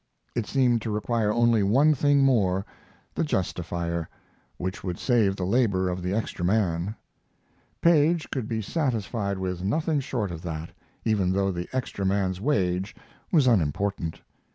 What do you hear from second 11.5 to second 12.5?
the extra man's